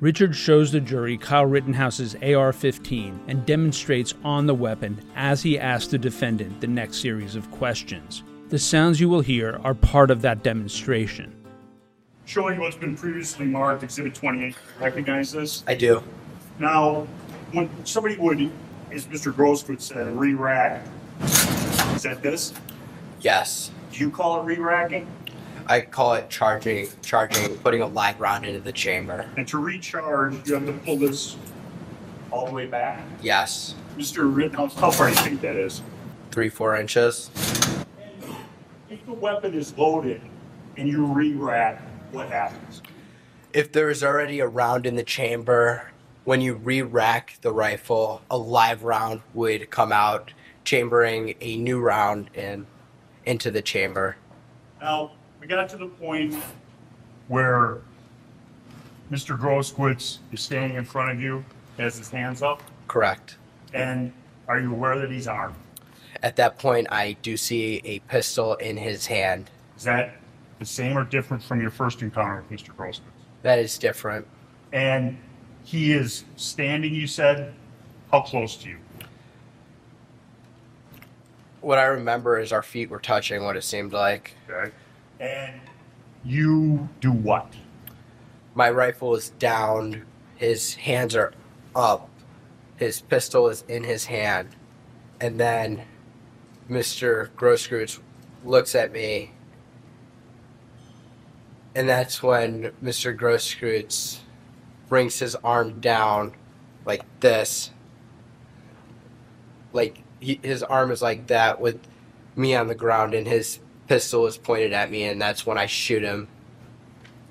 Richard 0.00 0.34
shows 0.34 0.72
the 0.72 0.80
jury 0.80 1.18
Kyle 1.18 1.44
Rittenhouse's 1.44 2.14
AR 2.22 2.52
15 2.52 3.20
and 3.28 3.44
demonstrates 3.44 4.14
on 4.24 4.46
the 4.46 4.54
weapon 4.54 4.98
as 5.14 5.42
he 5.42 5.58
asks 5.58 5.90
the 5.90 5.98
defendant 5.98 6.60
the 6.60 6.66
next 6.66 6.98
series 7.02 7.34
of 7.36 7.50
questions. 7.50 8.22
The 8.48 8.58
sounds 8.58 8.98
you 9.00 9.08
will 9.08 9.20
hear 9.20 9.60
are 9.62 9.74
part 9.74 10.10
of 10.10 10.22
that 10.22 10.42
demonstration. 10.42 11.34
Showing 12.24 12.60
what's 12.60 12.76
been 12.76 12.96
previously 12.96 13.44
marked, 13.44 13.82
Exhibit 13.82 14.14
28. 14.14 14.54
Recognize 14.80 15.32
this? 15.32 15.64
I 15.66 15.74
do. 15.74 16.02
Now, 16.58 17.06
when 17.52 17.68
somebody 17.84 18.16
would, 18.16 18.50
as 18.92 19.06
Mr. 19.06 19.32
Grosskreutz 19.32 19.82
said, 19.82 20.16
re-rack, 20.16 20.82
is 20.84 20.90
that 22.02 22.22
this? 22.22 22.52
Yes. 23.20 23.70
Do 23.92 24.00
you 24.00 24.10
call 24.10 24.40
it 24.40 24.44
re-racking? 24.44 25.06
I 25.66 25.82
call 25.82 26.14
it 26.14 26.28
charging, 26.30 26.88
charging, 27.02 27.56
putting 27.58 27.82
a 27.82 27.86
live 27.86 28.20
round 28.20 28.44
into 28.44 28.60
the 28.60 28.72
chamber. 28.72 29.28
And 29.36 29.46
to 29.48 29.58
recharge, 29.58 30.48
you 30.48 30.54
have 30.54 30.66
to 30.66 30.72
pull 30.72 30.96
this 30.96 31.36
all 32.30 32.46
the 32.46 32.52
way 32.52 32.66
back. 32.66 33.02
Yes. 33.22 33.74
Mr. 33.96 34.34
Rittenhouse, 34.34 34.74
how 34.74 34.90
far 34.90 35.08
do 35.08 35.14
you 35.14 35.20
think 35.20 35.40
that 35.42 35.56
is? 35.56 35.82
Three, 36.30 36.48
four 36.48 36.76
inches. 36.76 37.30
If 38.88 39.04
the 39.06 39.12
weapon 39.12 39.54
is 39.54 39.76
loaded 39.76 40.22
and 40.76 40.88
you 40.88 41.04
re-rack, 41.06 41.80
what 42.12 42.28
happens? 42.28 42.82
If 43.52 43.72
there 43.72 43.90
is 43.90 44.02
already 44.02 44.40
a 44.40 44.46
round 44.46 44.86
in 44.86 44.96
the 44.96 45.02
chamber, 45.04 45.90
when 46.24 46.40
you 46.40 46.54
re 46.54 46.82
rack 46.82 47.38
the 47.42 47.52
rifle, 47.52 48.22
a 48.30 48.38
live 48.38 48.84
round 48.84 49.22
would 49.34 49.70
come 49.70 49.92
out, 49.92 50.32
chambering 50.64 51.34
a 51.40 51.56
new 51.56 51.80
round 51.80 52.30
in 52.34 52.66
into 53.26 53.50
the 53.50 53.62
chamber. 53.62 54.16
Now, 54.80 55.12
we 55.40 55.46
got 55.46 55.68
to 55.70 55.76
the 55.76 55.86
point 55.86 56.34
where 57.28 57.78
Mr. 59.10 59.38
Grosskreutz 59.38 60.18
is 60.32 60.40
standing 60.40 60.76
in 60.78 60.84
front 60.84 61.10
of 61.10 61.20
you, 61.20 61.44
has 61.78 61.98
his 61.98 62.10
hands 62.10 62.42
up, 62.42 62.62
Correct. 62.88 63.36
and 63.72 64.12
are 64.48 64.58
you 64.58 64.72
aware 64.72 64.98
that 64.98 65.10
he's 65.10 65.28
armed? 65.28 65.54
At 66.22 66.36
that 66.36 66.58
point, 66.58 66.86
I 66.90 67.16
do 67.22 67.36
see 67.36 67.80
a 67.84 67.98
pistol 68.00 68.54
in 68.54 68.76
his 68.76 69.06
hand. 69.06 69.50
Is 69.76 69.84
that 69.84 70.16
the 70.58 70.66
same 70.66 70.96
or 70.96 71.04
different 71.04 71.42
from 71.42 71.60
your 71.60 71.70
first 71.70 72.02
encounter 72.02 72.44
with 72.48 72.60
Mr. 72.60 72.74
Grosskreutz? 72.74 73.00
That 73.42 73.58
is 73.58 73.78
different. 73.78 74.26
And 74.72 75.18
he 75.64 75.92
is 75.92 76.24
standing, 76.36 76.94
you 76.94 77.06
said, 77.06 77.54
how 78.10 78.20
close 78.22 78.56
to 78.56 78.68
you? 78.68 78.76
What 81.60 81.78
I 81.78 81.84
remember 81.84 82.38
is 82.38 82.52
our 82.52 82.62
feet 82.62 82.90
were 82.90 83.00
touching, 83.00 83.44
what 83.44 83.56
it 83.56 83.64
seemed 83.64 83.92
like. 83.92 84.34
Okay. 84.48 84.72
And 85.18 85.60
You 86.24 86.88
do 87.00 87.12
what? 87.12 87.52
My 88.54 88.70
rifle 88.70 89.14
is 89.14 89.30
down. 89.30 90.04
His 90.36 90.74
hands 90.74 91.14
are 91.14 91.32
up. 91.74 92.08
His 92.76 93.00
pistol 93.00 93.48
is 93.48 93.64
in 93.68 93.84
his 93.84 94.06
hand. 94.06 94.48
And 95.20 95.38
then 95.38 95.82
Mr. 96.68 97.28
Grosskreutz 97.36 98.00
looks 98.44 98.74
at 98.74 98.92
me. 98.92 99.32
And 101.74 101.88
that's 101.88 102.22
when 102.22 102.72
Mr. 102.82 103.16
Grosskreutz 103.16 104.20
brings 104.88 105.18
his 105.18 105.36
arm 105.36 105.80
down 105.80 106.34
like 106.84 107.02
this. 107.20 107.70
Like 109.72 110.02
he, 110.20 110.38
his 110.42 110.62
arm 110.62 110.90
is 110.90 111.02
like 111.02 111.26
that 111.28 111.60
with 111.60 111.80
me 112.36 112.54
on 112.54 112.66
the 112.68 112.74
ground 112.74 113.14
and 113.14 113.26
his 113.26 113.58
pistol 113.88 114.26
is 114.26 114.36
pointed 114.36 114.72
at 114.72 114.90
me 114.90 115.04
and 115.04 115.20
that's 115.20 115.44
when 115.44 115.58
I 115.58 115.66
shoot 115.66 116.02
him 116.02 116.28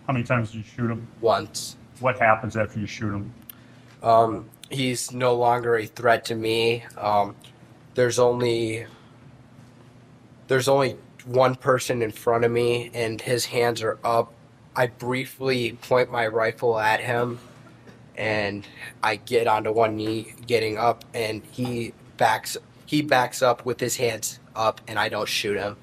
How 0.07 0.13
many 0.13 0.25
times 0.25 0.51
do 0.51 0.57
you 0.57 0.63
shoot 0.63 0.91
him? 0.91 1.07
once. 1.21 1.77
What 1.99 2.19
happens 2.19 2.55
after 2.57 2.79
you 2.79 2.85
shoot 2.85 3.13
him? 3.13 3.33
Um, 4.01 4.49
he's 4.69 5.11
no 5.11 5.35
longer 5.35 5.75
a 5.77 5.85
threat 5.85 6.25
to 6.25 6.35
me. 6.35 6.83
Um, 6.97 7.35
there's 7.95 8.19
only 8.19 8.85
there's 10.47 10.67
only 10.67 10.95
one 11.25 11.55
person 11.55 12.01
in 12.01 12.11
front 12.11 12.43
of 12.45 12.51
me, 12.51 12.89
and 12.93 13.19
his 13.21 13.45
hands 13.45 13.83
are 13.83 13.99
up. 14.03 14.33
I 14.75 14.87
briefly 14.87 15.73
point 15.73 16.09
my 16.11 16.25
rifle 16.27 16.79
at 16.79 17.01
him, 17.01 17.39
and 18.15 18.65
I 19.03 19.17
get 19.17 19.47
onto 19.47 19.71
one 19.71 19.95
knee, 19.97 20.33
getting 20.47 20.77
up, 20.77 21.03
and 21.13 21.43
he 21.51 21.93
backs 22.17 22.57
he 22.89 23.03
backs 23.03 23.43
up 23.43 23.67
with 23.67 23.79
his 23.79 23.97
hands 23.97 24.39
up, 24.55 24.81
and 24.87 24.97
I 24.97 25.09
don't 25.09 25.29
shoot 25.29 25.55
him. 25.55 25.77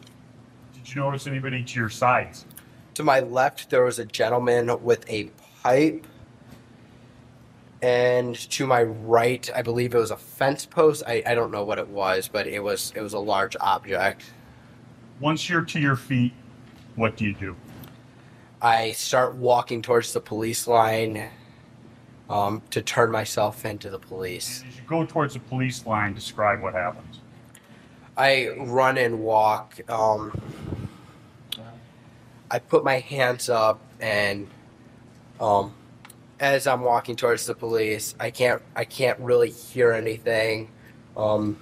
Did 0.74 0.92
you 0.92 1.02
notice 1.02 1.28
anybody 1.28 1.62
to 1.62 1.78
your 1.78 1.88
sides? 1.88 2.44
To 2.94 3.04
my 3.04 3.20
left, 3.20 3.70
there 3.70 3.84
was 3.84 4.00
a 4.00 4.04
gentleman 4.04 4.82
with 4.82 5.08
a 5.08 5.30
pipe. 5.62 6.04
And 7.80 8.34
to 8.50 8.66
my 8.66 8.82
right, 8.82 9.48
I 9.54 9.62
believe 9.62 9.94
it 9.94 9.98
was 9.98 10.10
a 10.10 10.16
fence 10.16 10.66
post. 10.66 11.04
I, 11.06 11.22
I 11.24 11.36
don't 11.36 11.52
know 11.52 11.62
what 11.62 11.78
it 11.78 11.86
was, 11.86 12.26
but 12.26 12.48
it 12.48 12.58
was 12.58 12.92
it 12.96 13.02
was 13.02 13.12
a 13.12 13.20
large 13.20 13.54
object. 13.60 14.24
Once 15.20 15.48
you're 15.48 15.64
to 15.64 15.78
your 15.78 15.94
feet, 15.94 16.32
what 16.96 17.16
do 17.16 17.24
you 17.24 17.34
do? 17.34 17.54
I 18.60 18.90
start 18.90 19.36
walking 19.36 19.80
towards 19.80 20.12
the 20.12 20.20
police 20.20 20.66
line 20.66 21.30
um, 22.28 22.62
to 22.70 22.82
turn 22.82 23.10
myself 23.10 23.64
into 23.64 23.90
the 23.90 23.98
police. 23.98 24.64
As 24.68 24.76
you 24.76 24.82
go 24.86 25.04
towards 25.04 25.34
the 25.34 25.40
police 25.40 25.86
line, 25.86 26.14
describe 26.14 26.60
what 26.60 26.74
happens. 26.74 27.20
I 28.16 28.50
run 28.58 28.98
and 28.98 29.20
walk. 29.20 29.78
Um, 29.90 30.32
I 32.50 32.58
put 32.58 32.84
my 32.84 33.00
hands 33.00 33.48
up, 33.48 33.80
and 34.00 34.48
um, 35.40 35.74
as 36.40 36.66
I'm 36.66 36.82
walking 36.82 37.16
towards 37.16 37.46
the 37.46 37.54
police, 37.54 38.14
I 38.18 38.30
can't 38.30 38.62
I 38.74 38.84
can't 38.84 39.18
really 39.20 39.50
hear 39.50 39.92
anything. 39.92 40.70
Um, 41.16 41.58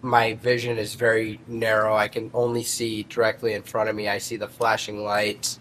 my 0.00 0.34
vision 0.34 0.78
is 0.78 0.94
very 0.94 1.40
narrow. 1.46 1.96
I 1.96 2.08
can 2.08 2.30
only 2.32 2.62
see 2.62 3.02
directly 3.02 3.52
in 3.54 3.62
front 3.62 3.88
of 3.88 3.96
me. 3.96 4.08
I 4.08 4.18
see 4.18 4.36
the 4.36 4.48
flashing 4.48 5.02
lights. 5.02 5.58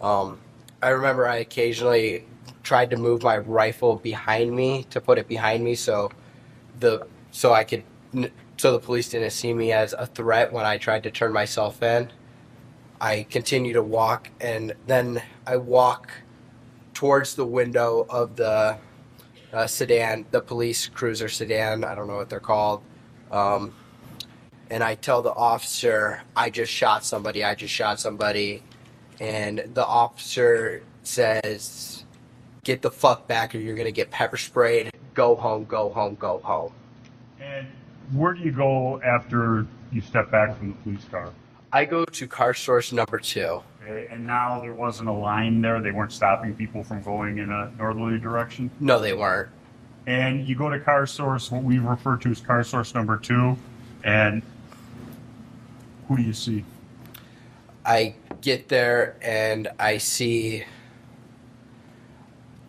Um, 0.00 0.38
I 0.82 0.88
remember 0.88 1.28
I 1.28 1.36
occasionally 1.36 2.24
tried 2.70 2.88
to 2.88 2.96
move 2.96 3.20
my 3.24 3.36
rifle 3.36 3.96
behind 3.96 4.54
me 4.54 4.86
to 4.90 5.00
put 5.00 5.18
it 5.18 5.26
behind 5.26 5.64
me 5.64 5.74
so 5.74 6.08
the 6.78 7.04
so 7.32 7.52
I 7.52 7.64
could 7.64 7.82
so 8.58 8.70
the 8.70 8.78
police 8.78 9.08
didn't 9.08 9.32
see 9.32 9.52
me 9.52 9.72
as 9.72 9.92
a 9.92 10.06
threat 10.06 10.52
when 10.52 10.64
I 10.64 10.78
tried 10.78 11.02
to 11.02 11.10
turn 11.10 11.32
myself 11.32 11.82
in. 11.82 12.12
I 13.00 13.26
continue 13.28 13.72
to 13.72 13.82
walk 13.82 14.30
and 14.40 14.72
then 14.86 15.20
I 15.48 15.56
walk 15.56 16.12
towards 16.94 17.34
the 17.34 17.44
window 17.44 18.06
of 18.08 18.36
the 18.36 18.78
uh, 19.52 19.66
sedan, 19.66 20.26
the 20.30 20.40
police 20.40 20.86
cruiser 20.86 21.28
sedan. 21.28 21.82
I 21.82 21.96
don't 21.96 22.06
know 22.06 22.18
what 22.18 22.30
they're 22.30 22.38
called. 22.38 22.82
Um, 23.32 23.74
and 24.70 24.84
I 24.84 24.94
tell 24.94 25.22
the 25.22 25.34
officer, 25.34 26.22
I 26.36 26.50
just 26.50 26.70
shot 26.70 27.04
somebody. 27.04 27.42
I 27.42 27.56
just 27.56 27.74
shot 27.74 27.98
somebody. 27.98 28.62
And 29.18 29.58
the 29.74 29.84
officer 29.84 30.84
says, 31.02 31.99
Get 32.62 32.82
the 32.82 32.90
fuck 32.90 33.26
back 33.26 33.54
or 33.54 33.58
you're 33.58 33.74
going 33.74 33.86
to 33.86 33.92
get 33.92 34.10
pepper 34.10 34.36
sprayed. 34.36 34.92
Go 35.14 35.34
home, 35.34 35.64
go 35.64 35.88
home, 35.90 36.14
go 36.16 36.38
home. 36.44 36.72
And 37.40 37.66
where 38.12 38.34
do 38.34 38.42
you 38.42 38.52
go 38.52 39.00
after 39.02 39.66
you 39.90 40.00
step 40.00 40.30
back 40.30 40.56
from 40.58 40.68
the 40.68 40.74
police 40.74 41.04
car? 41.10 41.30
I 41.72 41.84
go 41.84 42.04
to 42.04 42.26
car 42.26 42.52
source 42.52 42.92
number 42.92 43.18
two. 43.18 43.62
Okay, 43.82 44.08
and 44.10 44.26
now 44.26 44.60
there 44.60 44.74
wasn't 44.74 45.08
a 45.08 45.12
line 45.12 45.62
there. 45.62 45.80
They 45.80 45.90
weren't 45.90 46.12
stopping 46.12 46.54
people 46.54 46.84
from 46.84 47.02
going 47.02 47.38
in 47.38 47.50
a 47.50 47.72
northerly 47.78 48.18
direction. 48.18 48.70
No, 48.78 48.98
they 48.98 49.14
weren't. 49.14 49.48
And 50.06 50.46
you 50.46 50.54
go 50.56 50.68
to 50.68 50.80
car 50.80 51.06
source, 51.06 51.50
what 51.50 51.62
we 51.62 51.78
refer 51.78 52.16
to 52.18 52.30
as 52.30 52.40
car 52.40 52.62
source 52.64 52.94
number 52.94 53.16
two, 53.16 53.56
and 54.04 54.42
who 56.08 56.16
do 56.16 56.22
you 56.22 56.32
see? 56.32 56.64
I 57.84 58.14
get 58.40 58.68
there 58.68 59.16
and 59.22 59.68
I 59.78 59.98
see. 59.98 60.64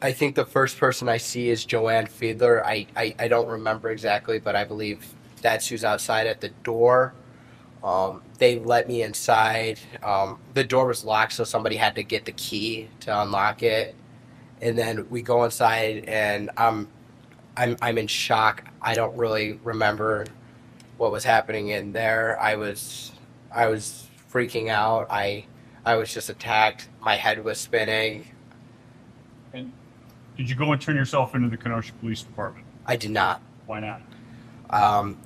I 0.01 0.11
think 0.13 0.35
the 0.35 0.45
first 0.45 0.79
person 0.79 1.07
I 1.07 1.17
see 1.17 1.49
is 1.49 1.63
Joanne 1.63 2.07
Fiedler. 2.07 2.63
I, 2.65 2.87
I, 2.95 3.15
I 3.19 3.27
don't 3.27 3.47
remember 3.47 3.91
exactly, 3.91 4.39
but 4.39 4.55
I 4.55 4.63
believe 4.63 5.13
that's 5.41 5.67
who's 5.67 5.83
outside 5.83 6.25
at 6.25 6.41
the 6.41 6.49
door. 6.49 7.13
Um, 7.83 8.23
they 8.39 8.57
let 8.57 8.87
me 8.87 9.03
inside. 9.03 9.79
Um, 10.01 10.39
the 10.55 10.63
door 10.63 10.87
was 10.87 11.05
locked, 11.05 11.33
so 11.33 11.43
somebody 11.43 11.75
had 11.75 11.95
to 11.95 12.03
get 12.03 12.25
the 12.25 12.31
key 12.31 12.89
to 13.01 13.21
unlock 13.21 13.61
it. 13.61 13.95
And 14.59 14.77
then 14.77 15.07
we 15.09 15.21
go 15.21 15.43
inside, 15.43 16.05
and 16.05 16.49
I'm, 16.57 16.87
I'm, 17.55 17.77
I'm 17.81 17.97
in 17.99 18.07
shock. 18.07 18.63
I 18.81 18.95
don't 18.95 19.15
really 19.15 19.59
remember 19.63 20.25
what 20.97 21.11
was 21.11 21.23
happening 21.23 21.69
in 21.69 21.91
there. 21.91 22.39
I 22.39 22.55
was, 22.55 23.11
I 23.53 23.67
was 23.67 24.07
freaking 24.31 24.69
out. 24.69 25.07
I, 25.11 25.45
I 25.85 25.95
was 25.95 26.11
just 26.11 26.29
attacked. 26.29 26.89
My 27.01 27.15
head 27.15 27.43
was 27.43 27.59
spinning. 27.59 28.27
Did 30.41 30.49
you 30.49 30.55
go 30.55 30.71
and 30.71 30.81
turn 30.81 30.95
yourself 30.95 31.35
into 31.35 31.49
the 31.49 31.55
Kenosha 31.57 31.93
Police 31.99 32.23
Department? 32.23 32.65
I 32.87 32.95
did 32.95 33.11
not. 33.11 33.43
Why 33.67 33.79
not? 33.79 34.01
Um, 34.71 35.19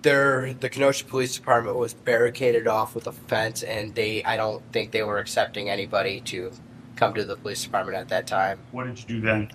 there, 0.00 0.54
the 0.54 0.70
Kenosha 0.70 1.04
Police 1.04 1.36
Department 1.36 1.76
was 1.76 1.92
barricaded 1.92 2.66
off 2.66 2.94
with 2.94 3.06
a 3.06 3.12
fence, 3.12 3.62
and 3.62 3.94
they, 3.94 4.24
I 4.24 4.38
don't 4.38 4.62
think 4.72 4.92
they 4.92 5.02
were 5.02 5.18
accepting 5.18 5.68
anybody 5.68 6.22
to 6.22 6.52
come 6.96 7.12
to 7.12 7.24
the 7.26 7.36
police 7.36 7.62
department 7.62 7.98
at 7.98 8.08
that 8.08 8.26
time. 8.26 8.58
What 8.72 8.86
did 8.86 8.98
you 8.98 9.06
do 9.06 9.20
then? 9.20 9.50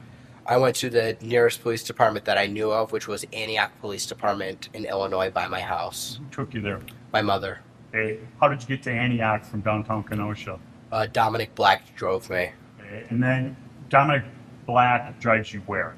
I 0.45 0.57
went 0.57 0.75
to 0.75 0.89
the 0.91 1.17
nearest 1.19 1.63
police 1.63 1.83
department 1.83 2.25
that 2.25 2.37
I 2.37 2.45
knew 2.45 2.71
of, 2.71 2.91
which 2.91 3.07
was 3.07 3.25
Antioch 3.33 3.71
Police 3.81 4.05
Department 4.05 4.69
in 4.75 4.85
Illinois 4.85 5.31
by 5.31 5.47
my 5.47 5.61
house. 5.61 6.19
Who 6.21 6.29
took 6.29 6.53
you 6.53 6.61
there? 6.61 6.79
My 7.11 7.23
mother, 7.23 7.61
Hey, 7.91 8.19
how 8.39 8.49
did 8.49 8.61
you 8.61 8.67
get 8.67 8.83
to 8.83 8.91
Antioch 8.91 9.45
from 9.45 9.61
downtown 9.61 10.03
Kenosha? 10.03 10.59
uh, 10.91 11.07
Dominic 11.07 11.55
Black, 11.55 11.95
drove 11.95 12.29
me. 12.29 12.51
Okay, 12.79 13.03
and 13.09 13.23
then 13.23 13.57
Dominic 13.89 14.25
Black 14.65 15.19
drives 15.19 15.53
you 15.53 15.61
where? 15.61 15.95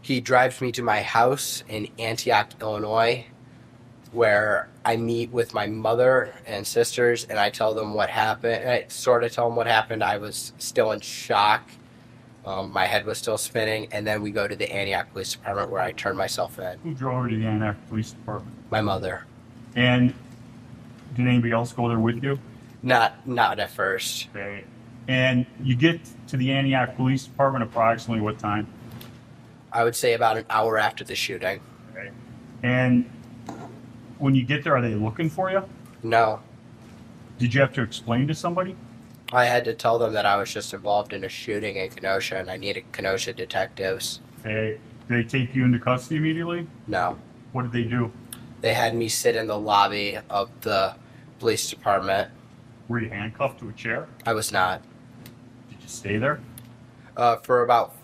He 0.00 0.20
drives 0.20 0.60
me 0.60 0.72
to 0.72 0.82
my 0.82 1.02
house 1.02 1.62
in 1.68 1.88
Antioch, 1.98 2.50
Illinois, 2.60 3.26
where 4.10 4.68
I 4.84 4.96
meet 4.96 5.30
with 5.30 5.54
my 5.54 5.66
mother 5.68 6.34
and 6.46 6.66
sisters, 6.66 7.24
and 7.24 7.38
I 7.38 7.50
tell 7.50 7.72
them 7.74 7.94
what 7.94 8.10
happened. 8.10 8.68
I 8.68 8.84
sort 8.88 9.22
of 9.24 9.32
tell 9.32 9.48
them 9.48 9.56
what 9.56 9.66
happened. 9.66 10.02
I 10.02 10.18
was 10.18 10.52
still 10.58 10.90
in 10.92 11.00
shock. 11.00 11.70
Um, 12.44 12.72
my 12.72 12.86
head 12.86 13.06
was 13.06 13.18
still 13.18 13.38
spinning, 13.38 13.86
and 13.92 14.04
then 14.04 14.20
we 14.20 14.32
go 14.32 14.48
to 14.48 14.56
the 14.56 14.70
Antioch 14.72 15.12
Police 15.12 15.34
Department 15.34 15.70
where 15.70 15.80
I 15.80 15.92
turn 15.92 16.16
myself 16.16 16.58
in. 16.58 16.78
Who 16.82 16.94
drove 16.94 17.30
you 17.30 17.36
to 17.36 17.42
the 17.44 17.46
Antioch 17.48 17.76
Police 17.88 18.10
Department? 18.10 18.56
My 18.70 18.80
mother, 18.80 19.24
And 19.76 20.12
did 21.14 21.28
anybody 21.28 21.52
else 21.52 21.72
go 21.72 21.88
there 21.88 22.00
with 22.00 22.22
you? 22.24 22.38
not 22.84 23.28
not 23.28 23.60
at 23.60 23.70
first. 23.70 24.28
Okay. 24.34 24.64
And 25.08 25.46
you 25.62 25.74
get 25.74 26.00
to 26.28 26.36
the 26.36 26.52
Antioch 26.52 26.96
Police 26.96 27.24
Department 27.26 27.64
approximately 27.64 28.22
what 28.22 28.38
time? 28.38 28.66
I 29.72 29.84
would 29.84 29.96
say 29.96 30.14
about 30.14 30.36
an 30.36 30.44
hour 30.50 30.78
after 30.78 31.02
the 31.02 31.14
shooting. 31.14 31.60
Okay. 31.92 32.10
And 32.62 33.10
when 34.18 34.34
you 34.34 34.44
get 34.44 34.62
there, 34.64 34.76
are 34.76 34.82
they 34.82 34.94
looking 34.94 35.28
for 35.30 35.50
you? 35.50 35.64
No, 36.04 36.40
Did 37.38 37.54
you 37.54 37.60
have 37.60 37.72
to 37.74 37.82
explain 37.82 38.26
to 38.28 38.34
somebody? 38.34 38.76
I 39.32 39.46
had 39.46 39.64
to 39.64 39.74
tell 39.74 39.98
them 39.98 40.12
that 40.12 40.26
I 40.26 40.36
was 40.36 40.52
just 40.52 40.74
involved 40.74 41.12
in 41.12 41.24
a 41.24 41.28
shooting 41.28 41.76
in 41.76 41.90
Kenosha, 41.90 42.36
and 42.38 42.50
I 42.50 42.56
needed 42.56 42.84
Kenosha 42.92 43.32
detectives. 43.32 44.20
Okay. 44.40 44.78
Did 45.08 45.26
they 45.26 45.38
take 45.38 45.54
you 45.54 45.64
into 45.64 45.78
custody 45.78 46.16
immediately? 46.16 46.66
No. 46.86 47.18
What 47.52 47.62
did 47.62 47.72
they 47.72 47.88
do? 47.88 48.12
They 48.60 48.74
had 48.74 48.94
me 48.94 49.08
sit 49.08 49.34
in 49.36 49.46
the 49.46 49.58
lobby 49.58 50.18
of 50.28 50.50
the 50.60 50.94
police 51.38 51.68
department. 51.70 52.30
Were 52.88 53.00
you 53.00 53.08
handcuffed 53.10 53.60
to 53.60 53.68
a 53.68 53.72
chair? 53.72 54.06
I 54.26 54.34
was 54.34 54.52
not. 54.52 54.82
You 55.82 55.88
stay 55.88 56.16
there? 56.18 56.40
Uh, 57.16 57.36
for 57.36 57.62
about. 57.62 57.94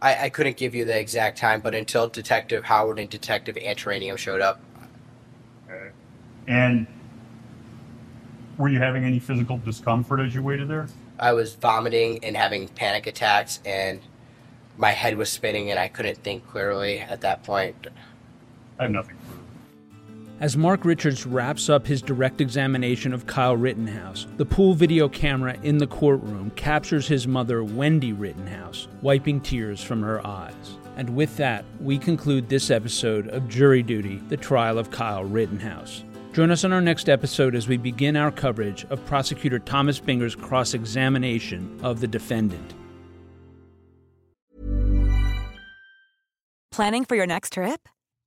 I, 0.00 0.26
I 0.26 0.28
couldn't 0.28 0.56
give 0.56 0.74
you 0.76 0.84
the 0.84 0.98
exact 0.98 1.38
time, 1.38 1.60
but 1.60 1.74
until 1.74 2.08
Detective 2.08 2.64
Howard 2.64 3.00
and 3.00 3.10
Detective 3.10 3.56
Antaramian 3.56 4.16
showed 4.16 4.40
up. 4.40 4.60
Okay. 5.68 5.90
And 6.46 6.86
Were 8.56 8.68
you 8.68 8.78
having 8.78 9.04
any 9.04 9.18
physical 9.18 9.58
discomfort 9.58 10.20
as 10.20 10.34
you 10.34 10.42
waited 10.42 10.68
there? 10.68 10.86
I 11.18 11.32
was 11.32 11.54
vomiting 11.54 12.24
and 12.24 12.36
having 12.36 12.68
panic 12.68 13.08
attacks, 13.08 13.58
and 13.64 14.00
my 14.76 14.92
head 14.92 15.16
was 15.16 15.30
spinning, 15.30 15.70
and 15.72 15.80
I 15.80 15.88
couldn't 15.88 16.22
think 16.22 16.46
clearly 16.48 17.00
at 17.00 17.20
that 17.22 17.42
point. 17.42 17.88
I 18.78 18.84
have 18.84 18.92
nothing. 18.92 19.16
As 20.40 20.56
Mark 20.56 20.84
Richards 20.84 21.26
wraps 21.26 21.68
up 21.68 21.84
his 21.84 22.00
direct 22.00 22.40
examination 22.40 23.12
of 23.12 23.26
Kyle 23.26 23.56
Rittenhouse, 23.56 24.28
the 24.36 24.44
pool 24.44 24.72
video 24.72 25.08
camera 25.08 25.56
in 25.64 25.78
the 25.78 25.86
courtroom 25.88 26.52
captures 26.54 27.08
his 27.08 27.26
mother, 27.26 27.64
Wendy 27.64 28.12
Rittenhouse, 28.12 28.86
wiping 29.02 29.40
tears 29.40 29.82
from 29.82 30.00
her 30.00 30.24
eyes. 30.24 30.78
And 30.96 31.16
with 31.16 31.36
that, 31.38 31.64
we 31.80 31.98
conclude 31.98 32.48
this 32.48 32.70
episode 32.70 33.26
of 33.28 33.48
Jury 33.48 33.82
Duty 33.82 34.18
The 34.28 34.36
Trial 34.36 34.78
of 34.78 34.92
Kyle 34.92 35.24
Rittenhouse. 35.24 36.04
Join 36.32 36.52
us 36.52 36.62
on 36.62 36.72
our 36.72 36.80
next 36.80 37.08
episode 37.08 37.56
as 37.56 37.66
we 37.66 37.76
begin 37.76 38.14
our 38.14 38.30
coverage 38.30 38.84
of 38.90 39.04
prosecutor 39.06 39.58
Thomas 39.58 39.98
Binger's 39.98 40.36
cross 40.36 40.72
examination 40.72 41.80
of 41.82 41.98
the 41.98 42.06
defendant. 42.06 42.74
Planning 46.70 47.04
for 47.04 47.16
your 47.16 47.26
next 47.26 47.54
trip? 47.54 47.88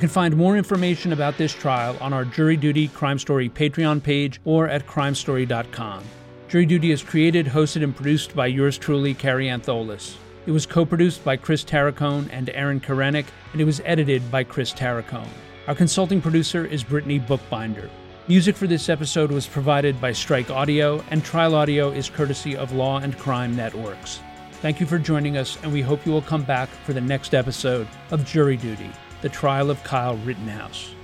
You 0.00 0.08
can 0.08 0.14
find 0.14 0.34
more 0.34 0.56
information 0.56 1.12
about 1.12 1.36
this 1.36 1.52
trial 1.52 1.94
on 2.00 2.14
our 2.14 2.24
Jury 2.24 2.56
Duty 2.56 2.88
Crime 2.88 3.18
Story 3.18 3.50
Patreon 3.50 4.02
page 4.02 4.40
or 4.46 4.66
at 4.66 4.86
crimestory.com. 4.86 6.02
Jury 6.48 6.64
Duty 6.64 6.90
is 6.90 7.02
created, 7.02 7.44
hosted, 7.44 7.84
and 7.84 7.94
produced 7.94 8.34
by 8.34 8.46
yours 8.46 8.78
truly, 8.78 9.12
Carrie 9.12 9.48
Antholis. 9.48 10.16
It 10.46 10.52
was 10.52 10.64
co 10.64 10.86
produced 10.86 11.22
by 11.22 11.36
Chris 11.36 11.62
Tarracone 11.62 12.30
and 12.32 12.48
Aaron 12.54 12.80
Karenik, 12.80 13.26
and 13.52 13.60
it 13.60 13.66
was 13.66 13.82
edited 13.84 14.30
by 14.30 14.42
Chris 14.42 14.72
Tarracone. 14.72 15.28
Our 15.68 15.74
consulting 15.74 16.22
producer 16.22 16.64
is 16.64 16.82
Brittany 16.82 17.18
Bookbinder. 17.18 17.90
Music 18.26 18.56
for 18.56 18.66
this 18.66 18.88
episode 18.88 19.30
was 19.30 19.46
provided 19.46 20.00
by 20.00 20.12
Strike 20.12 20.50
Audio, 20.50 21.04
and 21.10 21.22
Trial 21.22 21.54
Audio 21.54 21.90
is 21.90 22.08
courtesy 22.08 22.56
of 22.56 22.72
Law 22.72 23.00
and 23.00 23.18
Crime 23.18 23.54
Networks. 23.54 24.20
Thank 24.62 24.80
you 24.80 24.86
for 24.86 24.98
joining 24.98 25.36
us, 25.36 25.58
and 25.62 25.70
we 25.70 25.82
hope 25.82 26.06
you 26.06 26.12
will 26.12 26.22
come 26.22 26.44
back 26.44 26.70
for 26.86 26.94
the 26.94 27.02
next 27.02 27.34
episode 27.34 27.86
of 28.10 28.24
Jury 28.24 28.56
Duty 28.56 28.90
The 29.22 29.28
Trial 29.28 29.70
of 29.70 29.84
Kyle 29.84 30.16
Rittenhouse. 30.16 30.94